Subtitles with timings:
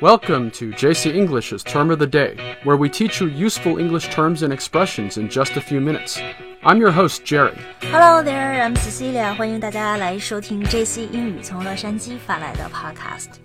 [0.00, 4.42] Welcome to JC English's Term of the Day, where we teach you useful English terms
[4.42, 6.20] and expressions in just a few minutes.
[6.62, 7.56] I'm your host, Jerry.
[7.82, 9.34] Hello there, I'm Cecilia.
[9.34, 13.38] 欢迎大家来收听 JC 英语从洛杉矶发来的 Podcast。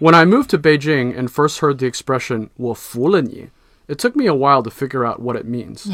[0.00, 3.48] When I moved to Beijing and first heard the expression 我服了你,
[3.87, 5.85] it took me a while to figure out what it means.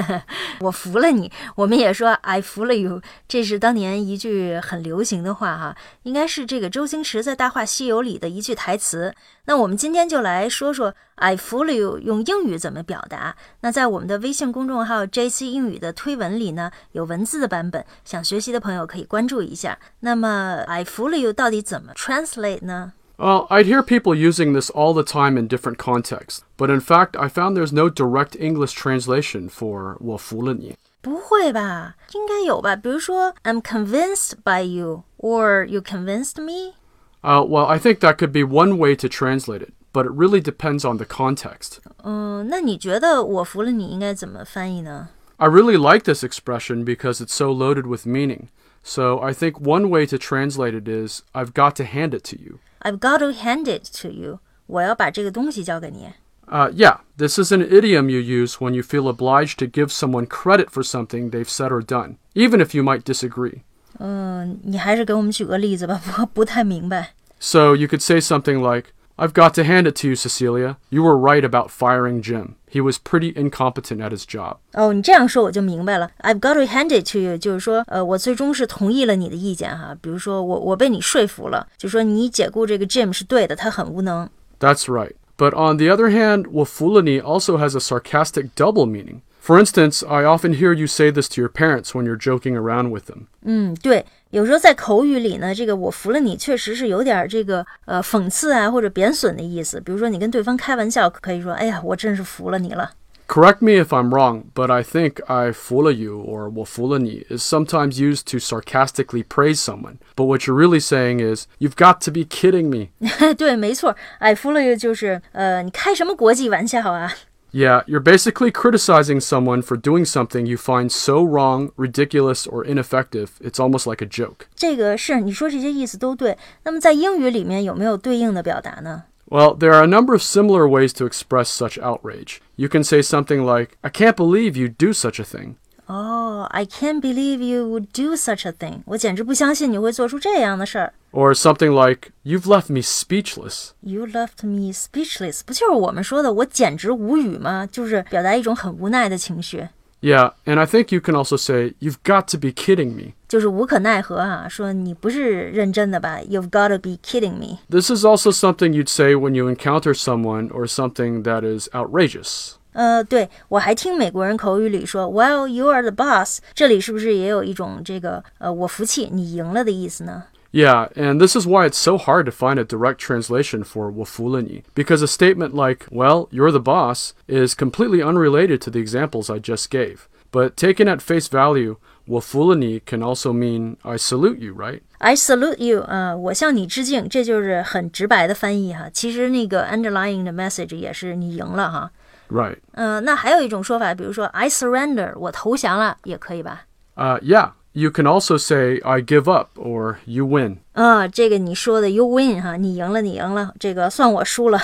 [0.60, 9.14] 我服了你，我们也说 I 服了 you，这是当年一句很流行的话哈，应该是这个周星驰在《大话西游》里的一句台词。
[9.46, 13.36] 那我们今天就来说说 I 服了 you 用英语怎么表达。
[13.60, 19.78] 那在我们的微信公众号 JC 英语的推文里呢，有文字的版本，想学习的朋友可以关注一下。
[20.00, 22.94] 那么 I 服了 you 到底怎么 translate 呢？
[23.17, 27.27] Well, I'd hear people using this all the time in different contexts, but in fact, I
[27.27, 31.95] found there's no direct English translation for 我服了你.不会吧？
[32.13, 32.75] 应该有吧？
[32.77, 36.75] 比如说，I'm convinced by you, or you convinced me。
[37.21, 40.41] Uh, well, I think that could be one way to translate it, but it really
[40.41, 41.79] depends on the context.
[42.03, 45.09] 嗯，那你觉得我服了你应该怎么翻译呢？
[45.35, 48.47] I really like this expression because it's so loaded with meaning.
[48.83, 52.37] So I think one way to translate it is I've got to hand it to
[52.37, 52.59] you.
[52.79, 54.39] I've got to hand it to you。
[54.67, 56.07] 我要把这个东西交给你。
[56.47, 60.25] Uh, yeah, this is an idiom you use when you feel obliged to give someone
[60.25, 63.61] credit for something they've said or done, even if you might disagree.
[63.99, 67.13] 嗯，你还是给我们举个例子吧，我不太明白。
[67.39, 70.77] So you could say something like, I've got to hand it to you, Cecilia.
[70.89, 72.55] You were right about firing Jim.
[72.69, 74.59] He was pretty incompetent at his job.
[74.71, 76.09] 哦，你这样说我就明白了。
[76.21, 79.93] I've got to hand it to you，就是说，呃，我最终是同意了你的意见哈。
[79.99, 84.29] 比如说，我我被你说服了，就说你解雇这个 Jim 是对的，他很无能。
[84.59, 85.13] That's right.
[85.37, 89.21] But on the other hand, wafulani also has a sarcastic double meaning.
[89.43, 92.91] For instance, I often hear you say this to your parents when you're joking around
[92.91, 93.27] with them.
[93.41, 99.79] 嗯，对，有时候在口语里呢，这个“我服了你”确实是有点儿这个呃讽刺啊或者贬损的意思。
[99.79, 102.91] 比如说你跟对方开玩笑，可以说：“哎呀，我真是服了你了。
[103.27, 107.99] Correct me if I'm wrong, but I think I fula you or wafulani is sometimes
[107.99, 109.97] used to sarcastically praise someone.
[110.15, 112.89] But what you're really saying is, you've got to be kidding me.
[113.35, 117.13] ”对，没错，“I fool you” 就是呃，你开什么国际玩笑啊？
[117.53, 123.31] Yeah, you're basically criticizing someone for doing something you find so wrong, ridiculous, or ineffective,
[123.41, 124.45] it's almost like a joke.
[124.55, 126.37] 这个是你说这些意思都对。
[126.63, 129.05] 那么在英语里面有没有对应的表达呢？
[129.29, 132.37] Well, there are a number of similar ways to express such outrage.
[132.55, 135.55] You can say something like, I can't believe you'd do such a thing.
[135.87, 138.81] 哦、i can't believe you would do such a thing。
[138.85, 140.93] 我简直不相信你会做出这样的事儿。
[141.11, 143.69] Or something like, You've left me speechless.
[143.81, 147.65] You left me speechless，不就是我们说的我简直无语吗？
[147.65, 149.67] 就是表达一种很无奈的情绪，
[150.01, 153.13] Yeah, and I think you can also say, You've got to be kidding me.
[153.27, 154.47] 就是无可奈何啊。
[154.47, 156.19] 说你不是认真的吧？
[156.21, 157.57] You've got to be kidding me。
[157.67, 162.53] This is also something you'd say when you encounter someone or something that is outrageous.
[162.73, 166.39] 呃，对我还听美国人口语里说，Well, you are the boss。
[166.53, 170.23] 这里是不是也有一种这个呃我服气，你赢了的意思呢？
[170.51, 174.63] Yeah, and this is why it's so hard to find a direct translation for wafulani,
[174.73, 179.37] because a statement like, well, you're the boss, is completely unrelated to the examples I
[179.39, 180.07] just gave.
[180.31, 181.77] But taken at face value,
[182.07, 184.81] wafulani can also mean I salute you, right?
[184.97, 188.89] I salute you 啊、我向你致敬，这就是很直白的翻译哈。
[188.91, 191.91] 其实那个 underlying 的 message 也是你赢了哈。
[192.29, 192.57] Right.
[192.73, 196.65] 嗯、那还有一种说法，比如说 I surrender，我投降了，也可以吧？
[196.95, 200.57] Uh, yeah, you can also say I give up or you win.
[200.73, 204.59] 啊，这个你说的 you win 哈，你赢了，你赢了，这个算我输了。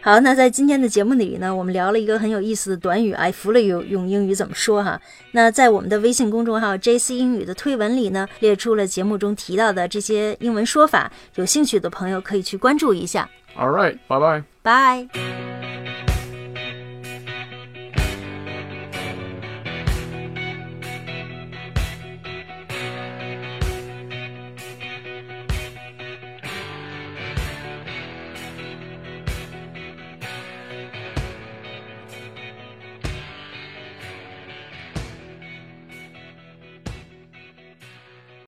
[0.00, 4.98] 好，那在今天的节目里呢，我们聊了一个很有意思的短语 “I 服了 you” 用英语怎么说哈？
[5.32, 13.28] 那在我们的微信公众号 “JC 英语”的推文里呢，列出了节目中提到的这些英文说法，有兴趣的朋友可以去关注一下。
[13.58, 14.44] All right, bye bye.
[14.62, 15.41] Bye。